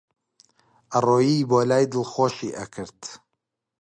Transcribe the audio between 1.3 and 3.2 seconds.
بۆلای دڵخۆشی ئەکرد